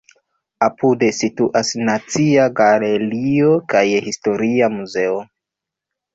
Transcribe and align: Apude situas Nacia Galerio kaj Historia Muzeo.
Apude 0.67 1.09
situas 1.17 1.69
Nacia 1.89 2.47
Galerio 2.61 3.53
kaj 3.75 3.85
Historia 4.09 4.73
Muzeo. 4.81 5.21